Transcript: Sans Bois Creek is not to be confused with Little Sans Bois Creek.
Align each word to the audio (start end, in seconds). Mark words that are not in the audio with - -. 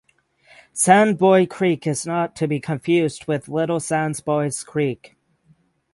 Sans 0.73 1.13
Bois 1.15 1.45
Creek 1.45 1.85
is 1.85 2.07
not 2.07 2.35
to 2.35 2.47
be 2.47 2.59
confused 2.59 3.27
with 3.27 3.47
Little 3.47 3.79
Sans 3.79 4.19
Bois 4.19 4.63
Creek. 4.65 5.15